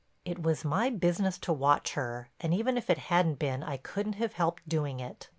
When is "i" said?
3.61-3.77